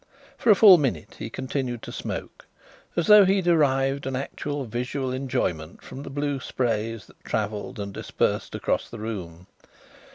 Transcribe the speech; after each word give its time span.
For 0.35 0.49
a 0.49 0.55
full 0.55 0.79
minute 0.79 1.17
he 1.19 1.29
continued 1.29 1.83
to 1.83 1.91
smoke 1.91 2.47
as 2.95 3.05
though 3.05 3.23
he 3.23 3.39
derived 3.39 4.07
an 4.07 4.15
actual 4.15 4.65
visual 4.65 5.11
enjoyment 5.13 5.83
from 5.83 6.01
the 6.01 6.09
blue 6.09 6.39
sprays 6.39 7.05
that 7.05 7.23
travelled 7.23 7.79
and 7.79 7.93
dispersed 7.93 8.55
across 8.55 8.89
the 8.89 8.97
room. 8.97 9.45